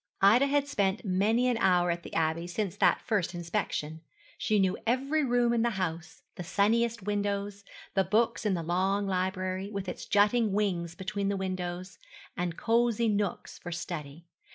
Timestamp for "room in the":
5.23-5.69